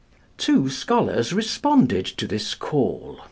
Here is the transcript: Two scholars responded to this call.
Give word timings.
Two 0.39 0.67
scholars 0.67 1.31
responded 1.31 2.07
to 2.07 2.25
this 2.25 2.55
call. 2.55 3.19